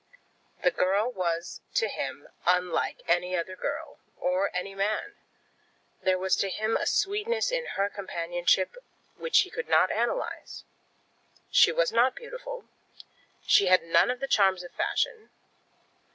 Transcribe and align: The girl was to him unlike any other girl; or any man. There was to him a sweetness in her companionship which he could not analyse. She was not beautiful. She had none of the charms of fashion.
The 0.63 0.71
girl 0.71 1.11
was 1.11 1.61
to 1.75 1.87
him 1.87 2.27
unlike 2.47 3.03
any 3.07 3.35
other 3.37 3.55
girl; 3.55 3.99
or 4.17 4.49
any 4.51 4.73
man. 4.73 5.13
There 6.01 6.17
was 6.17 6.35
to 6.37 6.49
him 6.49 6.75
a 6.75 6.87
sweetness 6.87 7.51
in 7.51 7.67
her 7.77 7.87
companionship 7.87 8.83
which 9.17 9.41
he 9.41 9.51
could 9.51 9.69
not 9.69 9.91
analyse. 9.91 10.63
She 11.51 11.71
was 11.71 11.91
not 11.91 12.15
beautiful. 12.15 12.67
She 13.45 13.67
had 13.67 13.83
none 13.83 14.09
of 14.09 14.19
the 14.19 14.27
charms 14.27 14.63
of 14.63 14.71
fashion. 14.71 15.29